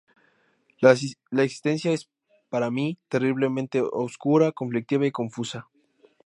La 0.81 0.95
existencia 1.43 1.91
es, 1.91 2.09
para 2.49 2.71
mí, 2.71 2.97
terriblemente 3.07 3.83
oscura, 3.83 4.51
conflictiva 4.51 5.05
y 5.05 5.11
confusa. 5.11 5.69